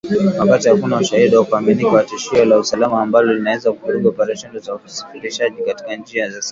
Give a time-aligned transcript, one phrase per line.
[0.39, 5.63] Wakati hakuna ushahidi wa kuaminika wa tishio la usalama ambalo linaweza kuvuruga operesheni za usafirishaji
[5.63, 6.39] katika njia ya kaskazini